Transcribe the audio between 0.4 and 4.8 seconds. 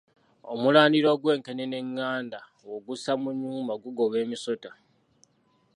Omulandira og’wenkenene eŋŋanda bw’ogussa mu nnyumba gugoba emisota.